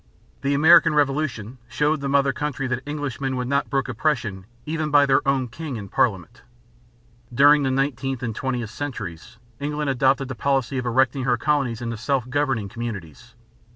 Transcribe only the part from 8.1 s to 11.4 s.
and twentieth centuries England adopted the policy of erecting her